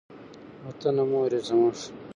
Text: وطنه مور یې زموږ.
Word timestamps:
وطنه 0.65 1.03
مور 1.11 1.31
یې 1.35 1.41
زموږ. 1.47 1.77